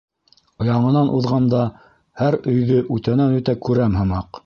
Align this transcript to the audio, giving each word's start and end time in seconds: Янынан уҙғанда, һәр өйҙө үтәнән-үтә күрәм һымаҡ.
Янынан 0.69 1.11
уҙғанда, 1.17 1.61
һәр 2.23 2.41
өйҙө 2.55 2.83
үтәнән-үтә 2.99 3.61
күрәм 3.69 4.03
һымаҡ. 4.05 4.39